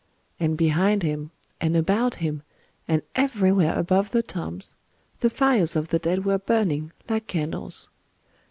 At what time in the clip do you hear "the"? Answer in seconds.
4.09-4.23, 5.19-5.29, 5.89-5.99